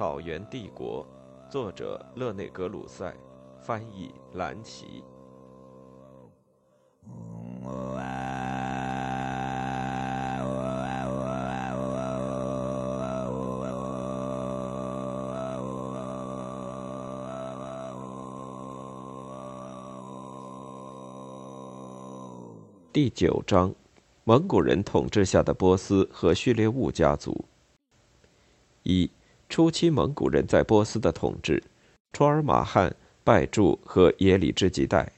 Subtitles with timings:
[0.00, 1.06] 草原帝国，
[1.50, 3.14] 作者勒内格鲁塞，
[3.60, 5.04] 翻译蓝奇。
[22.90, 23.70] 第九章：
[24.24, 27.49] 蒙古人统治下的波斯和序列物家族。
[29.50, 31.60] 初期蒙古人在波斯的统治：
[32.12, 35.10] 戳尔马汗、拜柱和耶里之吉代。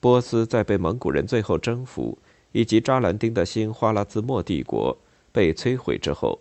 [0.00, 2.18] 波斯在被蒙古人最后征服，
[2.52, 4.96] 以及扎兰丁的新花剌子模帝国
[5.30, 6.40] 被摧毁之后，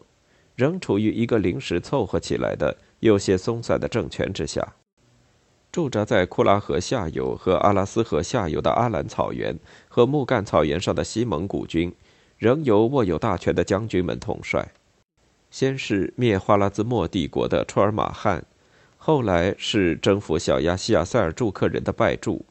[0.55, 4.75] 仍处于一个临时凑合起来的、有些松散的政权之下。
[5.69, 9.59] 驻扎在库拉河下游和阿拉斯河下游的阿兰草原
[9.89, 11.93] 和木干草原上的西蒙古军，
[12.37, 14.71] 仍由握有大权的将军们统帅。
[15.51, 18.43] 先是灭花剌子模帝国的戳尔马汗，
[18.97, 22.43] 后来是征服小亚细亚塞尔柱克人的拜柱。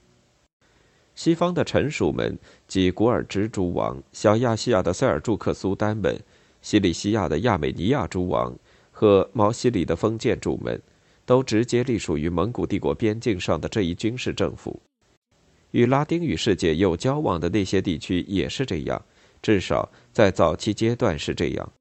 [1.16, 6.16] 西方的臣属们，即古尔支诸王、小亚细亚的塞尔柱克苏丹们、
[6.62, 8.54] 西里西亚的亚美尼亚诸王
[8.92, 10.80] 和毛西里的封建主们。
[11.26, 14.82] 都直接隶属于蒙古帝国边境上的这一军事政府。
[15.70, 19.00] 与拉丁语世界有交往的那些地区也是这样，
[19.40, 21.72] 至少在早期阶段是这样。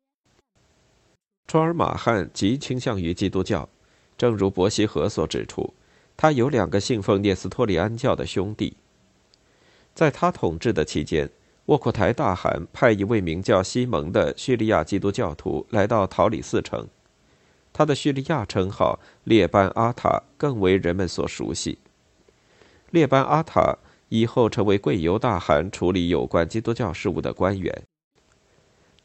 [1.50, 3.68] 卓尔马汗极倾向于基督教，
[4.16, 5.74] 正如伯希和所指出，
[6.16, 8.78] 他有两个信奉聂斯托里安教的兄弟。
[9.96, 11.28] 在他统治的期间，
[11.66, 16.88] 沃阔台大汗派一位名叫西蒙的叙利亚基督教徒来到陶里寺城。
[17.74, 21.80] 他的叙利亚称号列班阿塔更为人们所熟悉。
[22.92, 23.76] 列班阿塔
[24.10, 27.82] 以后成为贵由大汗处理有关基督教事务的官员。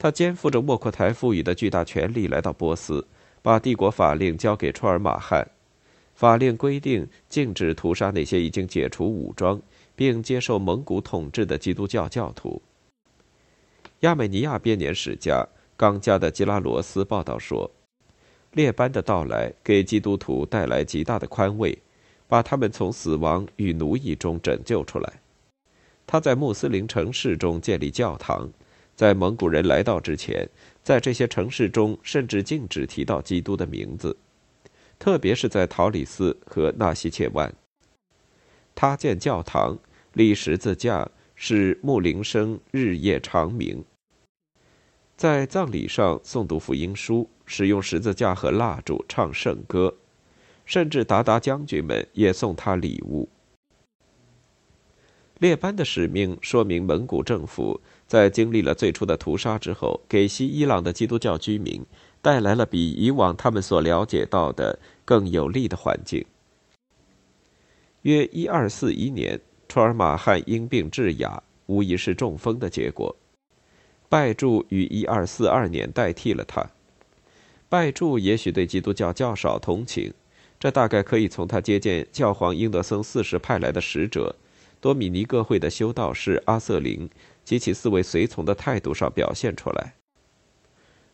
[0.05, 3.07] 他肩负着沃阔台赋予的巨大权力来到波斯，
[3.41, 5.49] 把帝国法令交给戳尔马汗。
[6.15, 9.59] 法令规定禁止屠杀那些已经解除武装
[9.97, 12.61] 并接受蒙古统治的基督教教徒。
[14.01, 15.43] 亚美尼亚编年史家
[15.75, 17.71] 冈加的基拉罗斯报道说。
[18.53, 21.79] 列班的到来给基督徒带来极大的宽慰，
[22.29, 25.11] 把他们从死亡与奴役中拯救出来。
[26.07, 28.51] 他在穆斯林城市中建立教堂，
[28.95, 30.49] 在蒙古人来到之前，
[30.83, 34.17] 在这些城市中甚至禁止提到基督的名字，
[34.99, 37.53] 特别是在陶里斯和纳西切万。
[38.75, 39.79] 他建教堂、
[40.13, 43.85] 立十字架，使穆铃声日夜长鸣。
[45.17, 49.95] 在葬礼上诵读福音书，使用十字架和蜡烛唱圣歌，
[50.65, 53.29] 甚至鞑靼将军们也送他礼物。
[55.39, 61.85] 列班的使命说明蒙古政府在经历了最初的屠杀之后，给西伊朗的基督教居民
[62.21, 66.25] 带来了比以往他们所了解到的更有利的环境。
[68.03, 73.17] 约一二四一年，戳尔马汗因病致哑，无疑是中风的结果。
[74.11, 76.71] 拜柱于一二四二年代替了他。
[77.71, 80.13] 拜柱也许对基督教较少同情，
[80.61, 84.37] 这大概可以从他接见教皇英德森四世派来的使者、
[84.81, 87.09] 多米尼各会的修道士阿瑟林
[87.45, 89.95] 及其四位随从的态度上表现出来。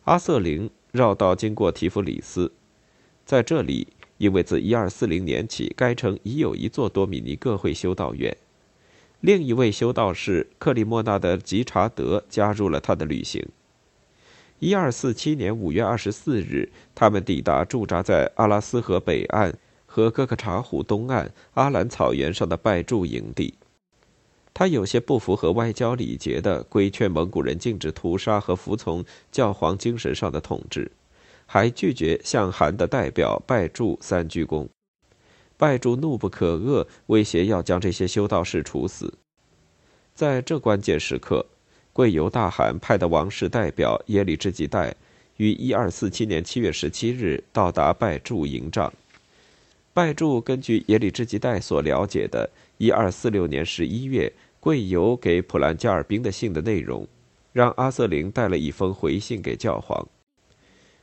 [0.05, 2.51] 阿瑟林绕道经过提夫里斯，
[3.25, 3.87] 在这里，
[4.17, 8.35] 因为自一二四零年起，该城已有一座多米尼各会修道院。
[9.19, 13.47] 另一位修道士克里莫纳的吉查德加入了他的旅行。
[14.57, 19.55] 一二四七年五月二十四日，他们抵达驻扎在阿拉斯河北岸
[19.85, 23.53] 和哥克查湖东岸阿兰草原上的拜柱营地。
[24.53, 30.91] 他有些不符合外交礼节的规劝蒙古人禁止屠杀和服从教皇精神上的统治，
[31.45, 34.67] 还拒绝向韩的代表拜柱三鞠躬。
[35.57, 39.13] 拜柱怒不可遏，威胁要将这些修道士处死。
[40.13, 41.45] 在这关键时刻，
[41.93, 44.95] 贵由大汗派的王室代表耶里支吉代
[45.37, 48.91] 于一二四七年七月十七日到达拜柱营帐。
[49.93, 57.05] 拜柱根据耶里支吉代所了解的，一二四六年十一月贵由给普兰加尔宾的信的内容，
[57.51, 60.07] 让阿瑟林带了一封回信给教皇。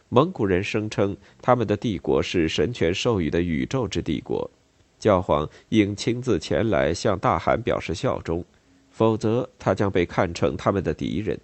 [0.08, 4.50] 蒙古人声称他们的帝国是神权授予的宇宙之帝国，
[4.98, 8.42] 教皇应亲自前来向大汗表示效忠，
[8.90, 11.38] 否则他将被看成他们的敌人。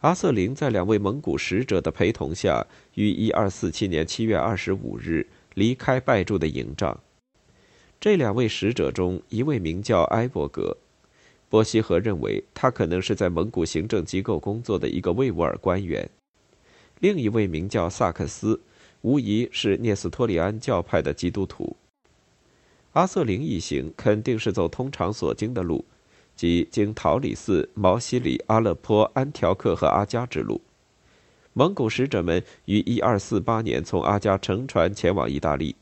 [0.00, 7.00] 阿瑟林在两位蒙古使者的陪同下，于一二四七年七月二十五日离开拜柱的营帐。
[8.00, 10.76] 这两位使者中，一位名叫埃伯格，
[11.48, 16.08] 波西和认为他可能是在蒙古行政机构工作的一个维吾尔官员。
[17.00, 18.60] 另一位名叫萨克斯，
[19.02, 21.76] 无疑是聂斯托利安教派的基督徒。
[22.92, 25.84] 阿瑟林一行肯定是走通常所经的路，
[26.34, 30.60] 即经桃李寺、毛西里、阿勒颇、安条克和阿加之路。
[31.58, 35.74] 蒙古使者们于1248年从阿加乘船前往意大利，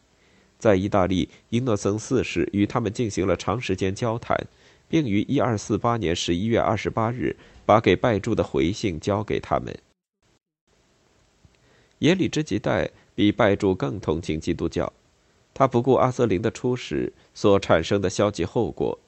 [0.58, 4.34] 在意大利，伊诺森四世与他们进行了长时间交谈，
[4.88, 7.36] 并于1248年11月28日
[7.66, 9.78] 把给拜柱的回信交给他们。
[11.98, 14.90] 耶里之吉代比拜柱更同情基督教，
[15.52, 18.98] 他不顾阿瑟林的出使所产生的消极后果，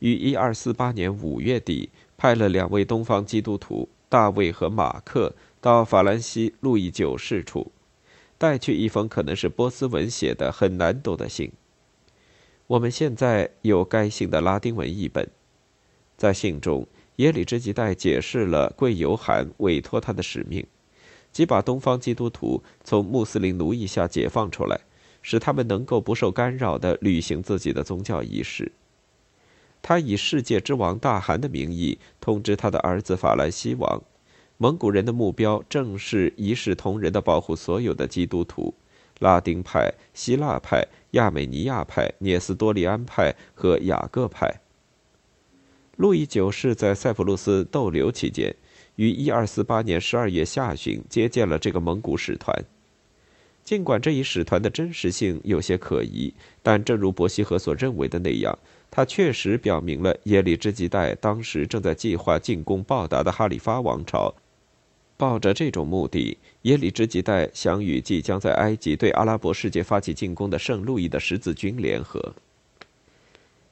[0.00, 1.88] 于1248年5月底
[2.18, 5.34] 派了两位东方基督徒大卫和马克。
[5.62, 7.70] 到法兰西路易九世处，
[8.36, 11.52] 带去一封可能是波斯文写的很难读的信。
[12.66, 15.30] 我们现在有该信的拉丁文译本。
[16.16, 20.66] 在信中，耶里之吉代解释了贵尤罕委托他的使命，
[21.30, 24.80] 即把东方基督徒从穆斯林奴役下解放出来，
[25.22, 28.72] 使他们能够不受干扰地履行自己的宗教仪式。
[29.80, 34.02] 他以世界之王大汗的名义通知他的儿子法兰西王。
[34.62, 38.72] 蒙古人的目标正是一视同仁地保护所有的基督徒，
[39.18, 44.60] 拉丁派、希腊派、亚美尼亚派、聂斯多利安派和雅各派。
[45.96, 48.54] 路易九世在塞浦路斯逗留期间，
[48.94, 52.64] 于1248年12月下旬接见了这个蒙古使团。
[53.64, 56.32] 尽管这一使团的真实性有些可疑，
[56.62, 58.56] 但正如伯希和所认为的那样。
[58.92, 64.32] 他确实表明了耶里之吉代当时正在计划进攻报答的哈里发王朝。
[65.22, 72.34] 抱着这种目的，耶里之吉代想与即将在埃及对阿拉伯世界发起进攻的圣路易的十字军联合。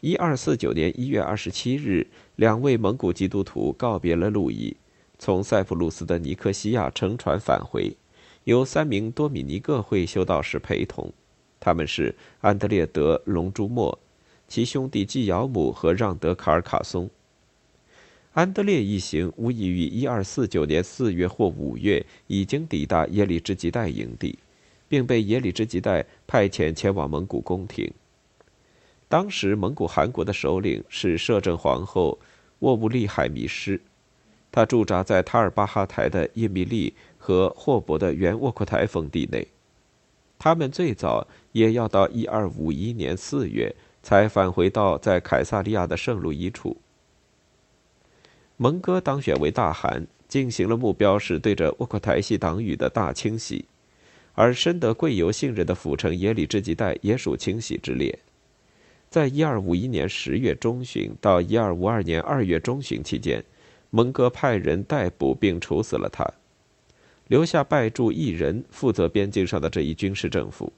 [0.00, 2.06] 一二四九年一月二十七日，
[2.36, 4.76] 两位蒙古基督徒告别了路易，
[5.18, 7.96] 从塞浦路斯的尼科西亚乘船返回，
[8.44, 11.12] 由三名多米尼各会修道士陪同，
[11.58, 13.98] 他们是安德烈德·龙珠莫。
[14.46, 17.10] 其兄弟季尧姆和让德卡尔卡松、
[18.32, 24.38] 安德烈一行无疑于一二四九年四月或五月已经抵达耶里之吉代营地，
[24.88, 27.92] 并被耶里之吉代派遣前往蒙古宫廷。
[29.08, 32.18] 当时蒙古汗国的首领是摄政皇后
[32.60, 33.80] 沃布利海迷失，
[34.52, 39.48] 他驻扎在塔尔巴哈台的叶密利和霍伯的原沃库台封地内。
[40.38, 43.74] 他们最早也要到一二五一年四月。
[44.02, 46.74] 才返回到在凯撒利亚的圣路易处。
[48.62, 53.64] 蒙哥当选为大汗，进行了目标是对着沃克台系党羽的大清洗，
[54.34, 58.18] 而深得贵由信任的辅臣耶里之吉代也属清洗之列。
[59.08, 63.42] 在一二五一年十月中旬到一二五二年二月中旬期间，
[63.88, 66.30] 蒙哥派人逮捕并处死了他，
[67.28, 70.70] 留下拜柱一人负责边境上的这一军事政府。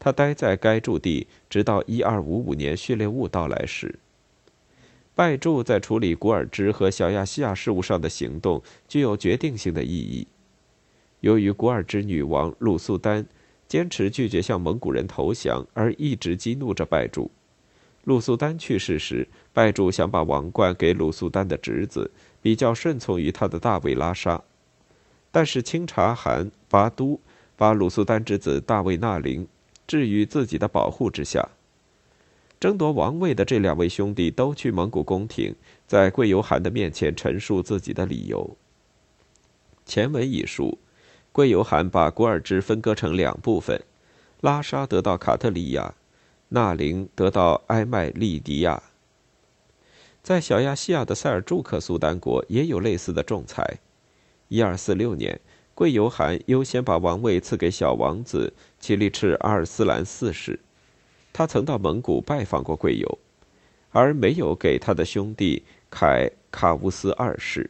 [0.00, 3.96] 他待在该驻地，直到一二五五年序列物到来时。
[5.16, 10.28] 拜柱在处理古尔支和小亚细亚事务上的行动具有决定性的意义。
[11.20, 13.26] 由于古尔支女王鲁素丹
[13.66, 17.30] 坚持拒绝向蒙古人投降，而一直激怒着拜柱。
[18.04, 22.10] 鲁素丹去世时，拜柱想把王冠给鲁素丹的侄子，
[22.42, 24.44] 比较顺从于他的大卫拉沙。
[25.32, 27.18] 但是清察汗巴都
[27.56, 29.48] 把鲁素丹之子大卫纳林。
[29.86, 31.48] 置于自己的保护之下。
[32.58, 35.54] 争夺王位的这两位兄弟都去蒙古宫廷，
[35.86, 38.56] 在贵由汗的面前陈述自己的理由。
[39.84, 40.78] 前文已述，
[41.32, 43.82] 贵由汗把古尔支分割成两部分，
[44.40, 45.94] 拉沙得到卡特利亚，
[46.48, 48.82] 纳林得到埃麦利迪亚。
[50.22, 53.78] 在小亚细亚的塞尔柱克苏丹国也有类似的仲裁。
[54.48, 55.40] 一二四六年。
[55.76, 60.58] 贵由汗优先把王位赐给小王子齐力赤阿尔斯兰四世，
[61.36, 63.18] 他曾到蒙古拜访过贵由，
[63.90, 67.68] 而没有给他的兄弟凯卡乌斯二世。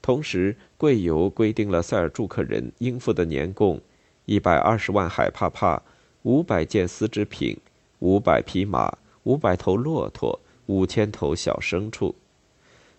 [0.00, 3.80] 同时，贵由规定了塞尔柱克人应付的年贡：
[4.24, 5.82] 一百二十万海帕帕，
[6.22, 7.58] 五百件丝织品，
[7.98, 12.14] 五百匹马，五百头骆驼，五千头小牲畜。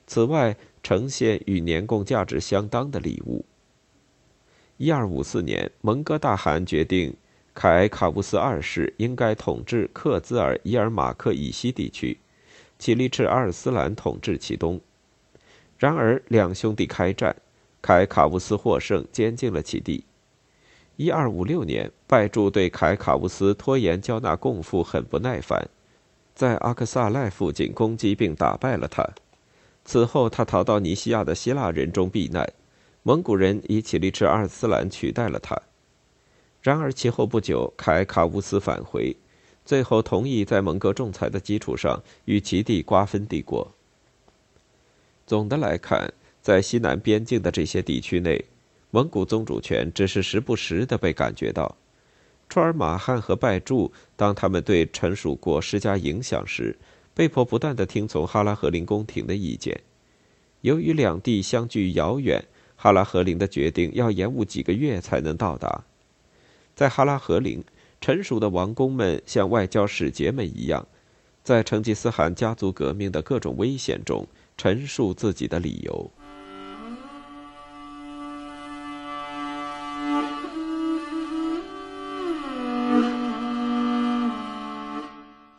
[0.05, 3.45] 此外，呈现与年贡价值相当的礼物。
[4.75, 7.15] 一二五四年，蒙哥大汗决定，
[7.53, 12.17] 凯卡乌斯二世应该统治克孜尔伊尔马克以西地区，
[12.79, 14.79] 齐力赤阿尔斯兰统治其东。
[15.77, 17.35] 然而，两兄弟开战，
[17.81, 20.05] 凯卡乌斯获胜，监禁了其地。
[20.95, 25.69] 一二五六年，拜柱对凯卡乌斯拖延交纳贡赋很不耐烦，
[26.33, 29.05] 在阿克萨赖附近攻击并打败了他。
[29.83, 32.47] 此后，他逃到尼西亚的希腊人中避难。
[33.03, 35.59] 蒙古人以乞力赤阿尔斯兰取代了他。
[36.61, 39.15] 然而其后不久，凯卡乌斯返回，
[39.65, 43.71] 最后同意在蒙哥仲裁的基础上与其弟瓜分帝国。
[45.25, 48.45] 总的来看，在西南边境的这些地区内，
[48.91, 51.77] 蒙古宗主权只是时不时的被感觉到。
[52.47, 56.77] 楚尔马汉和拜柱，当他们对臣属国施加影响时，
[57.13, 59.81] 被迫不断的听从哈拉和林宫廷的意见。
[60.61, 62.43] 由于两地相距遥远，
[62.75, 65.85] 哈拉和林的决定要延误几个月才能到达。
[66.75, 67.63] 在哈拉和林，
[67.99, 70.87] 成熟的王公们像外交使节们一样，
[71.43, 76.11] 在成吉思汗家族革命的各种危险中陈述自己的理由。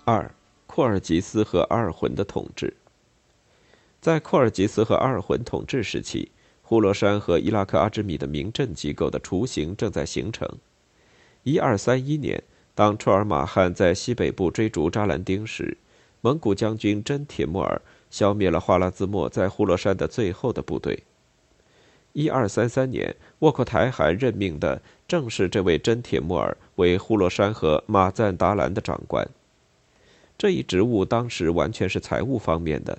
[0.05, 0.35] 二，
[0.67, 2.75] 库尔吉斯和阿尔浑的统治。
[4.01, 10.49] 在库尔吉斯和阿尔浑统治时期，呼罗珊和伊拉克阿芝米的民政机构的雏形正在形成。
[11.45, 12.41] 一二三一年，
[12.73, 15.77] 当楚尔马汗在西北部追逐扎兰丁时，
[16.21, 21.03] 蒙古将军真铁木儿消灭了花剌子模在呼罗珊的最后的部队。
[22.13, 29.29] 一二三三年，沃克台汗任命的正是这位真铁木儿为呼罗珊和马赞达兰的长官。
[30.39, 32.99] 这一职务当时完全是财务方面的，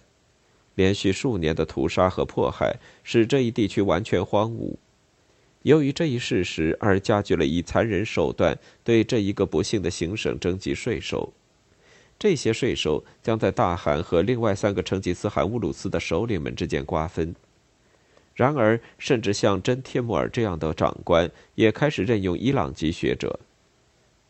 [0.75, 4.75] 连续数年的屠杀和迫害使这一地区完全荒芜。
[5.63, 11.31] 由于这一事实而加剧了以残忍手段对这一个不幸的行省征集税收，
[12.19, 17.33] 这些税收将在大汗和另外三个成吉思汗乌鲁斯的首领们之间瓜分。
[18.35, 23.39] 然而，甚至像真帖木儿这样的长官也开始任用伊朗籍学者。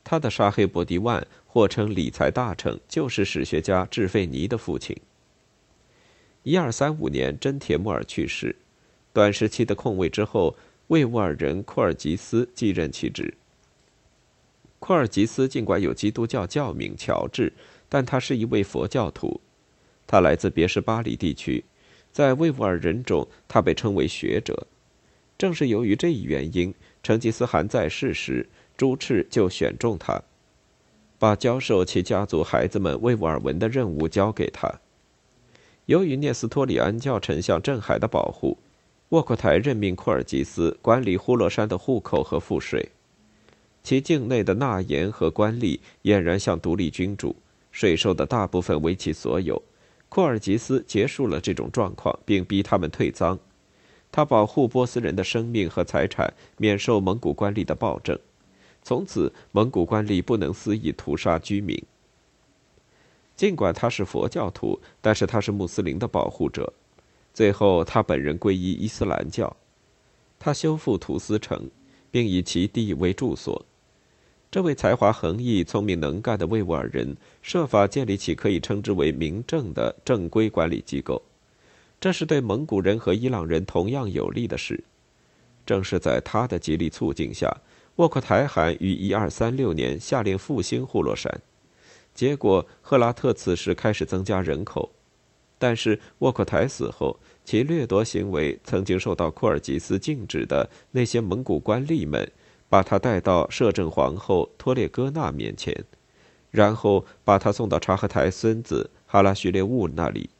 [0.04, 4.96] 他的沙黑伯迪万，或称理财大臣，就是史学家智费尼的父亲。
[6.44, 8.56] 一二三五年，真帖木儿去世，
[9.13, 10.56] 短时期的空位之后。
[10.88, 13.34] 魏吾尔人库尔吉斯继任其职。
[14.80, 17.54] 库尔吉斯尽管有基督教教名乔治，
[17.88, 19.40] 但他是一位佛教徒。
[20.06, 21.63] 他来自别什巴里地区，
[22.12, 24.68] 在魏吾尔人中，他被称为学者。
[25.38, 30.22] 正是由于这一原因，成吉思汗在世时，朱赤就选中他，
[31.18, 34.82] 把教授其家族孩子们魏吾尔文的任务交给他。
[35.86, 38.58] 由于聂斯托里安教丞相镇海的保护。
[39.13, 42.89] 沃克台任命库尔吉斯管理呼罗珊的户口和赋税，
[43.84, 47.36] 其境内的纳言和官吏俨然像独立君主，
[47.72, 49.62] 税收的大部分为其所有。
[50.10, 53.38] 库尔吉斯结束了这种状况，并逼他们退赃。
[54.12, 58.17] 他保护波斯人的生命和财产免受蒙古官吏的暴政，
[58.82, 61.79] 从此蒙古官吏不能肆意屠杀居民。
[63.36, 66.74] 尽管他是佛教徒，但是他是穆斯林的保护者。
[67.34, 69.56] 最后，他本人皈依伊斯兰教。
[70.38, 71.70] 他修复土司城，
[72.12, 73.66] 并以其地为住所。
[74.52, 81.20] 这位才华横溢、聪明能干的维吾尔人设法建立起可以称之为民政的正规管理机构，
[82.00, 84.84] 这是对蒙古人和伊朗人同样有利的事。
[85.66, 87.52] 正是在他的极力促进下，
[87.96, 91.42] 沃克台汗于1236年下令复兴呼罗珊。
[92.13, 94.92] 结果，赫拉特此时开始增加人口。
[95.63, 102.29] 但是沃克台死后，其掠夺行为曾经受到库尔吉斯禁止的那些蒙古官吏们，
[102.67, 105.86] 把他带到摄政皇后托列戈纳面前，
[106.51, 110.32] 然后把他送到察合台孙子哈拉叙列兀那里。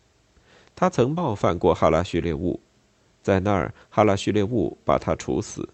[0.76, 2.60] 他曾冒犯过哈拉叙列兀，
[3.22, 5.70] 在那儿，哈拉叙列兀把他处死。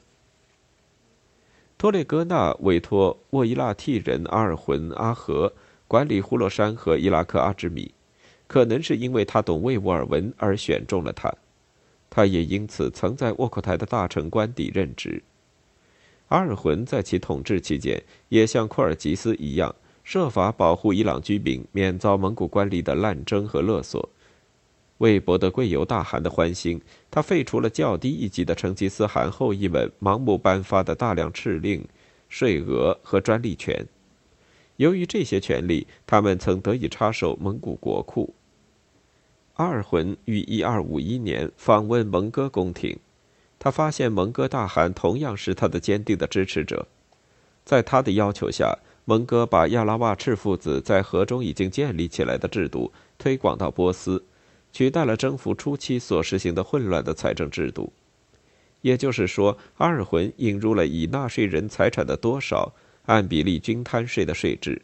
[1.75, 5.51] 托列戈纳委托沃伊拉替人阿尔浑阿和
[5.87, 7.95] 管理呼罗珊和伊拉克阿芝米。
[8.49, 11.31] 可能是因为他懂魏乌尔文而选中了他，
[12.09, 15.21] 他也因此曾在沃克台的大臣官邸任职。
[16.29, 24.09] 阿尔浑在其统治期间，也像库尔吉斯一样，设法保护伊朗居民免遭蒙古官吏的滥征和勒索。
[24.97, 31.87] 为博得贵由大汗的欢心，他废除了较低一级的成吉思汗后裔们盲目颁发的大量敕令、
[32.27, 33.85] 税额和专利权。
[34.77, 38.33] 由于这些权利，他们曾得以插手蒙古国库。
[39.59, 42.97] 阿尔浑于一二五一年访问蒙哥宫廷，
[43.59, 46.87] 他发现蒙哥大汗同样是他的坚定的支持者。
[47.65, 48.73] 在他的要求下，
[49.03, 54.23] 蒙哥把亚拉瓦赤父子在河中已经建立起来的制度推广到波斯，
[54.71, 57.91] 取代了征服初期所实行的混乱的财政制度。
[58.79, 62.71] 也就是说，阿尔浑引入了以纳税人财产的多少
[63.07, 64.81] 按比例均摊税的税制，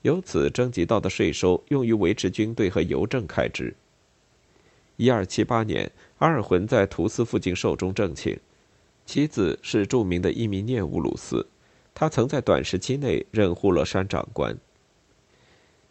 [0.00, 3.76] 由此征集到的税收用于维持军队和邮政开支。
[4.98, 5.88] 一二七八年，
[6.18, 8.36] 阿尔浑在图斯附近寿终正寝，
[9.06, 11.46] 妻子是著名的伊米涅乌鲁斯，
[11.94, 14.58] 他曾在短时期内任呼罗珊长官。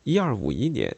[0.04, 0.94] 一二五一年，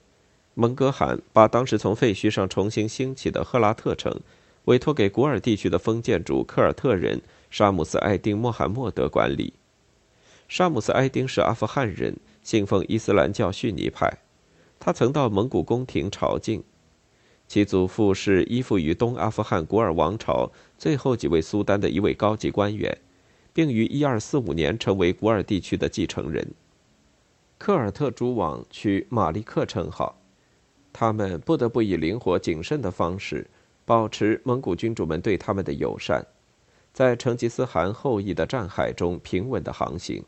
[0.55, 4.19] 蒙哥汗把当时从废墟上重新兴起的赫拉特城
[4.65, 9.53] 委托给古尔地区的封建主科尔特人沙姆斯艾丁·穆罕默德管理。
[10.47, 14.11] 沙姆斯艾丁是阿富汗人，信奉伊斯兰教逊尼派。
[14.79, 16.63] 他曾到蒙古宫廷朝觐，
[17.49, 22.95] 其祖父是依附于东阿富汗古尔王朝最后几位苏丹的一位高级官员，
[23.51, 26.47] 并于1245年成为古尔地区的继承人。
[27.57, 30.21] 科尔特诸王取马利克称号，
[30.93, 33.49] 他们不得不以灵活谨慎的方式
[33.83, 36.23] 保持蒙古君主们对他们的友善，
[36.93, 40.23] 在成吉思汗后裔的战海中平稳的航行。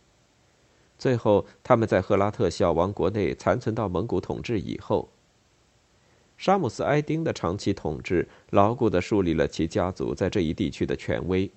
[0.98, 5.08] 最后，他们在赫拉特小王国内残存到蒙古统治以后，
[6.42, 11.48] 沙姆斯埃丁的长期统治牢固地树立了其家族在这一地区的权威。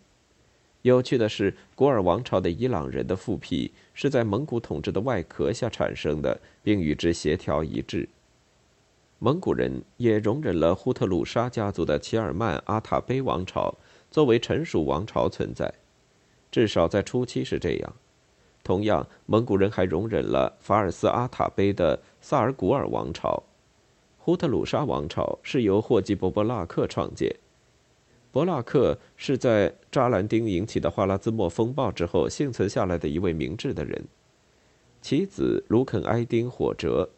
[0.82, 8.06] 有趣的是，古尔王朝的伊朗人的复辟是在蒙古统治的外壳下产生的，并与之协调一致。
[9.20, 13.74] 蒙古人也容忍了呼特鲁沙家族的齐尔曼阿塔碑王朝
[14.10, 15.72] 作为臣属王朝存在，
[16.52, 17.94] 至少在初期是这样。
[18.62, 23.42] 同样，蒙古人还容忍了法尔斯阿塔碑的萨尔古尔王朝。
[24.24, 27.30] 呼特鲁沙王朝是由霍吉伯伯纳克创建。
[28.32, 34.02] 伯纳克是在扎兰丁引起的花剌子模风暴之后幸存下来的一位明智的人。
[35.02, 37.10] 其子卢肯埃丁火折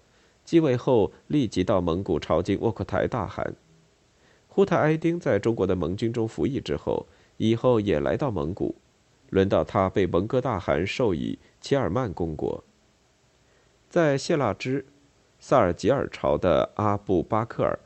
[0.44, 3.54] 继位后，立即到蒙古朝觐沃克台大汗。
[4.48, 8.74] 呼特埃丁在中国的盟军中服役之后，以后也来到蒙古，
[9.30, 12.64] 轮到他被蒙哥大汗授以齐尔曼公国。
[13.88, 14.84] 在谢腊支
[15.48, 17.78] 萨尔吉尔朝的阿布巴克尔。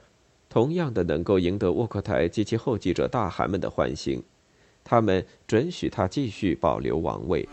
[0.49, 4.23] 同样的，能够赢得沃克台及其后继者大汗们的欢心，
[4.83, 7.47] 他们准许他继续保留王位。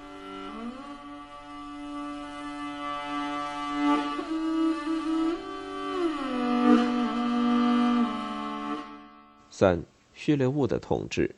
[9.49, 11.35] 三、序列兀的统治。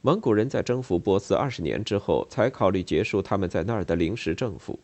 [0.00, 4.80] 蒙古人在征服波斯二十年之后，才考虑结束他们在那儿的临时政府，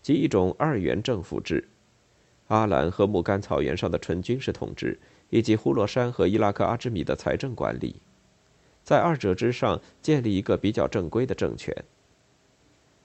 [0.00, 1.68] 即一种二元政府制。
[2.48, 4.98] 阿兰和木干草原上的纯军事统治，
[5.30, 7.96] 以及呼罗珊和伊拉克阿芝米的财政管理，
[8.82, 11.74] 在二者之上建立一个比较正规的政权。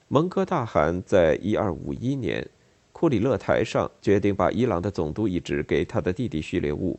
[0.08, 2.46] 蒙哥大汗在一二五一年
[2.92, 6.98] 库里勒台上决定把伊朗的总督一职给他的弟弟序列兀。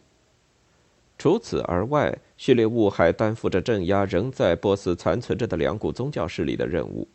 [1.18, 7.08] 除此而外，序列兀还担负着镇压仍在波斯残存着的两股宗教势力的任务。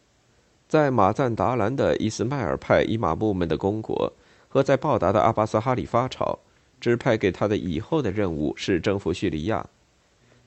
[0.69, 4.13] 在马赞达兰的伊斯迈尔派伊玛目们的公国。
[4.55, 6.39] 和在报答的阿巴斯哈里发朝，
[6.81, 9.67] 指派给他的以后的任务是征服叙利亚，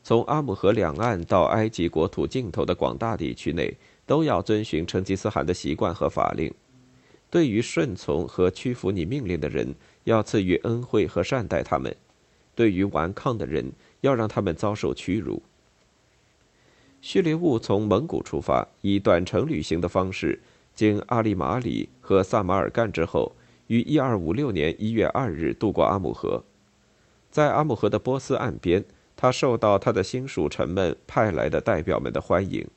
[0.01, 6.49] 从阿姆河两岸到埃及国土尽头的广大地区内，都要遵循成吉思汗的习惯和法令。
[7.29, 11.91] 对于顺从和屈服你命令的人，要赐予恩惠和善待他们；
[12.55, 15.43] 对于顽抗的人，要让他们遭受屈辱。
[17.01, 20.39] 叙利兀从蒙古出发，以短程旅行的方式，
[20.73, 23.33] 经阿里马里和萨马尔干之后。
[23.67, 26.43] 于一二五六年一月二日渡过阿姆河，
[27.29, 28.83] 在阿姆河的波斯岸边，
[29.15, 32.67] 他受到他的新属臣们派来的代表们的欢迎。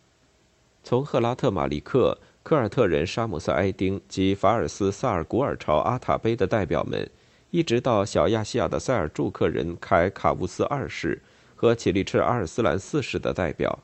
[0.83, 7.09] 从赫拉特马利克、科尔特人沙姆斯埃丁及法尔斯萨尔古尔朝阿塔碑的代表们，
[7.50, 11.22] 一直到小亚细亚的塞尔柱克人凯卡乌斯二世
[11.55, 13.81] 和起利赤阿尔斯兰四世的代表，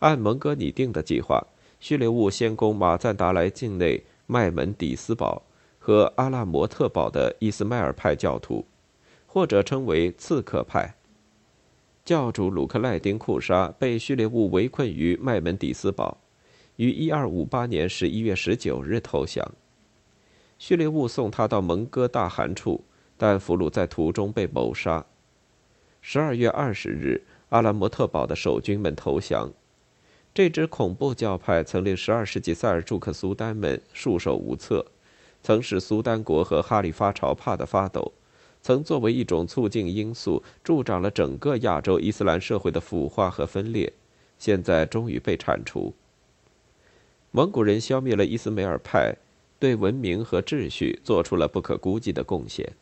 [0.00, 1.44] 按蒙哥拟定的计划，
[1.80, 5.42] 叙列兀先攻马赞达莱境内麦门底斯堡。
[5.86, 8.66] 和阿拉摩特堡的伊斯迈尔派教徒，
[9.24, 10.96] 或者称为刺客派。
[12.04, 16.18] 教主鲁克赖丁库沙被叙列物围困于麦门底斯堡，
[16.74, 19.48] 于1258年11月19日投降。
[20.58, 22.82] 叙列物送他到蒙哥大汗处，
[23.16, 25.06] 但俘虏在途中被谋杀。
[26.02, 29.52] 12月20日，阿拉摩特堡的守军们投降。
[30.34, 34.84] 这支恐怖教派曾令12世纪塞尔柱克苏丹们束手无策。
[35.46, 38.12] 曾使苏丹国和哈里发朝怕得发抖，
[38.60, 43.92] 曾作为一种促进因素助长了整个亚洲伊斯兰社会的腐化和分裂。
[44.40, 45.94] 现在终于被铲除。
[47.30, 49.14] 蒙古人消灭了伊斯梅尔派，
[49.60, 52.72] 对文明和秩序做出了不可估计的贡献。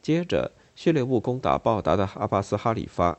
[0.00, 3.18] 接着，叙列兀攻打报达的阿巴斯哈里发，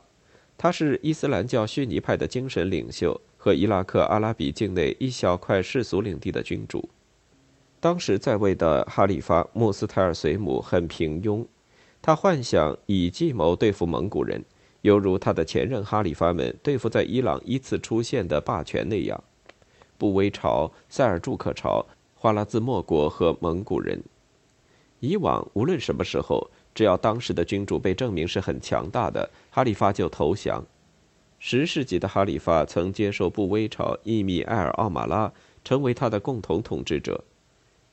[0.56, 6.88] 他是伊斯兰教逊尼派的精神领袖和伊拉克阿拉比境内一小块世俗领地的君主。
[7.84, 11.44] 当时在位的哈里发穆斯泰尔随姆很平庸，
[12.00, 14.42] 他幻想以计谋对付蒙古人，
[14.80, 19.22] 犹如他的前任哈里发们对付在伊朗依次出现的霸权那样：
[19.98, 24.02] 布威朝、塞尔柱克朝、花剌子模国和蒙古人。
[25.00, 30.64] 以往无论什么时候，只要当时的君主被证明是很强大的，哈里发就投降。
[31.38, 35.30] 十世纪的哈里发曾接受布威朝伊米埃尔奥马拉
[35.62, 37.22] 成为他的共同统治者。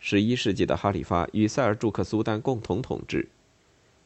[0.03, 3.29] 十一世纪的哈里发与塞尔柱克苏丹共同统治。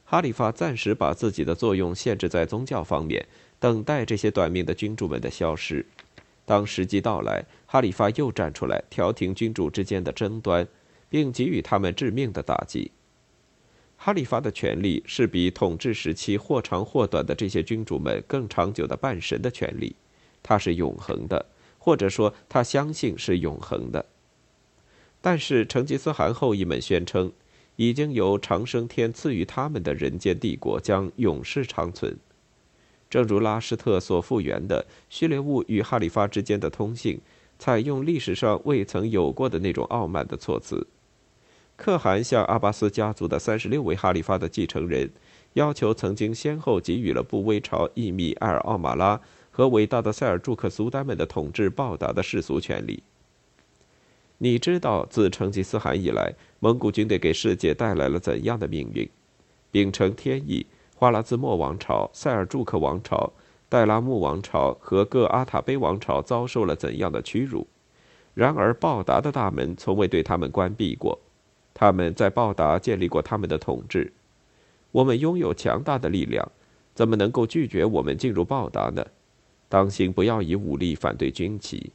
[0.03, 3.25] 哈里发暂时把自己的作用限制在宗教方面，
[3.59, 5.85] 等待这些短命的君主们的消失。
[6.43, 10.67] 当时机到来，哈里发又站出来调停君主之间的争端，
[11.09, 12.91] 并给予他们致命的打击。
[13.95, 19.95] 哈里发的权力是比统治时期或长或短的这些君主们更长久的半神的权利，
[20.43, 21.45] 它是永恒的，
[21.79, 24.05] 或者说他相信是永恒的。
[25.25, 27.31] 但是成吉思汗后裔们宣称。
[27.77, 32.17] 已经由长生天赐予他们的人间帝国将永世长存，
[33.09, 37.19] 正如拉施特所复原的序列物与哈里发之间的通信，
[37.59, 40.87] 采用历史上未曾有过的那种傲慢的措辞。
[41.75, 45.09] 可汗向阿巴斯家族的三十六位哈里发的继承人，
[45.53, 49.19] 要求曾经先后给予了布威朝伊米埃尔奥马拉
[49.51, 53.03] 和伟大的塞尔柱克苏丹们的统治报答的世俗权利。
[54.37, 59.09] 你知道，自成吉思汗以来，蒙古军队给世界带来了怎样的命运？
[59.71, 63.31] 秉承天意，花剌子模王朝、塞尔柱克王朝、
[63.69, 67.65] 代拉木王朝和各阿塔碑王朝遭受了怎样的屈辱？
[68.33, 71.17] 然而，报答的大门从未对他们关闭过，
[71.73, 74.11] 他们在报答建立过他们的统治。
[74.91, 76.51] 我们拥有强大的力量，
[76.93, 79.05] 怎么能够拒绝我们进入报答呢？
[79.69, 81.91] 当心，不要以武力反对军旗。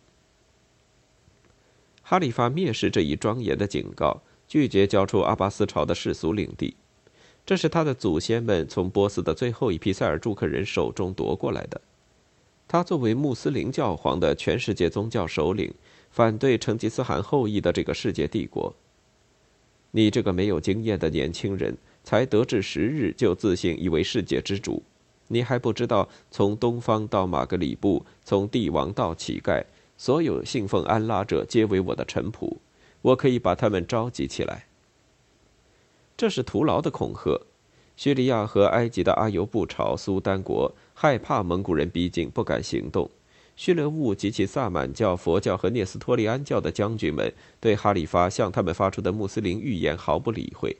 [2.10, 6.74] 哈里发蔑视这一庄严的警告，拒绝交出阿巴斯朝的世俗领地，
[7.46, 11.80] 这是他的祖先们从波斯的最后一批塞尔柱克人手中夺过来的。
[12.66, 15.72] 他作为穆斯林教皇的全世界宗教首领，
[16.10, 18.74] 反对成吉思汗后裔的这个世界帝国。
[19.92, 24.82] 你这个没有经验的年轻人，才得志十日就自信以为世界之主，
[25.28, 29.62] 你还不知道从东方到马格里布，从帝王到乞丐。
[30.00, 32.56] 所有信奉安拉者皆为我的臣仆，
[33.02, 34.64] 我可以把他们召集起来。
[36.16, 37.38] 这是徒劳的恐吓。
[37.98, 43.10] 叙利亚和埃及的阿尤布朝苏丹国害怕蒙古人逼近，不敢行动。
[43.56, 50.74] 叙勒兀及其萨满教、佛教和聂斯托利安教的将军们对哈里发向他们发出的穆斯林预言毫不理会。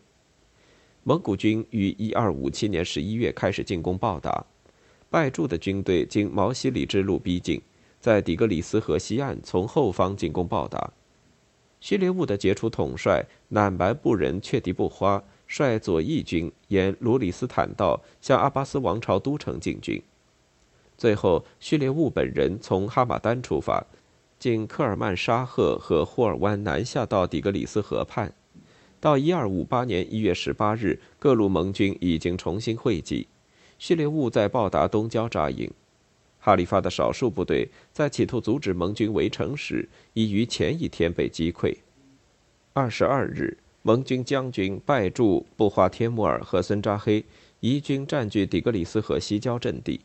[1.02, 4.46] 蒙古军于1257年11月开始进攻报答，
[5.10, 7.60] 拜住的军队经毛西里之路逼近。
[8.00, 10.92] 在底格里斯河西岸，从后方进攻报答。
[11.80, 20.02] 叙列兀的杰出统帅乃白布人却迪布花率左翼军沿卢里斯坦道向阿巴斯王朝都城进军。
[20.96, 23.86] 最后，叙列兀本人从哈马丹出发，
[24.38, 28.32] 经科尔曼沙赫和霍尔湾南下到底格里斯河畔。
[29.00, 33.26] 到1258年1月18日，各路盟军已经重新汇集。
[33.78, 35.70] 叙列兀在报答东郊扎营。
[36.40, 41.76] 哈里发的少数部队在企图阻止盟军围城时，已于前一天被击溃。
[42.72, 47.22] 二十二日，盟军将军拜柱、布华天穆尔和孙扎黑
[47.60, 50.00] 移军占据底格里斯河西郊阵地，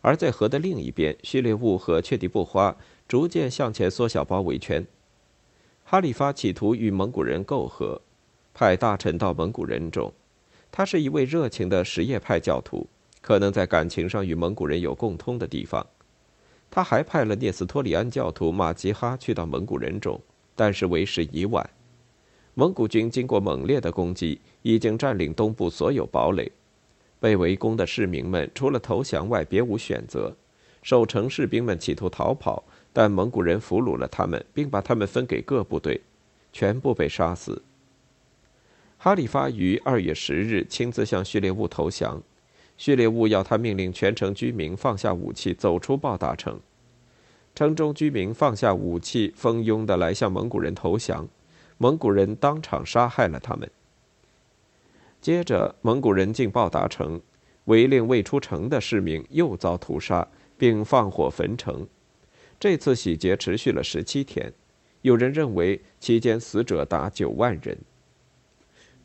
[0.00, 2.76] 而在河的另一边，叙列兀和却迪布花
[3.08, 4.86] 逐渐向前缩小包围圈。
[5.84, 8.00] 哈里发企图与蒙古人媾和，
[8.54, 10.12] 派大臣到蒙古人中。
[10.70, 12.86] 他是一位热情的什叶派教徒。
[13.22, 15.86] 可能在感情上与蒙古人有共通的地方，
[16.70, 20.20] 他还派了聂斯托里安教徒马吉哈去到蒙古人中，
[20.54, 21.70] 但是为时已晚。
[22.54, 26.52] 蒙古军经过猛烈的攻击，已经占领东部所有堡垒，
[27.20, 30.36] 被围攻的市民们除了投降外别无选择。
[30.82, 36.00] 守城士兵们企图逃跑，但蒙古人俘虏了他们，并把他们分给各部队，
[36.52, 37.62] 全部被杀死。
[38.98, 42.20] 哈里发于二月十日亲自向序列兀投降。
[42.76, 46.58] 序列兀要他命令全城居民放下武器，走出报答城。
[47.54, 51.28] 城中居民放下武器，蜂拥的来向蒙古人投降。
[51.78, 53.70] 蒙古人当场杀害了他们。
[55.20, 57.20] 接着，蒙古人进报达城，
[57.66, 61.86] 违令未出城的市民又遭屠杀，并放火焚城。
[62.58, 64.52] 这次洗劫持续了十七天，
[65.02, 67.78] 有人认为期间死者达九万人。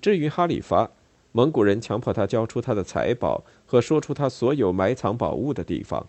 [0.02, 0.90] 至于哈里发。
[1.38, 6.08] 蒙古人强迫他交出他的财宝和说出他所有埋藏宝物的地方，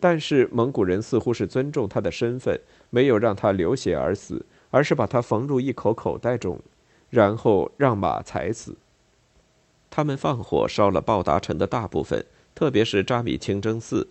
[0.00, 2.60] 但是蒙古人似乎是尊重他的身份，
[2.90, 6.58] 没有让他流血而死，而是把他缝入一口口袋中，
[7.10, 8.76] 然后让马踩死。
[9.88, 14.08] 他们放火烧了报达城的大部分，特别是扎米清真寺，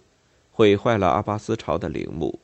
[0.52, 2.40] 毁坏了阿巴斯朝的陵墓。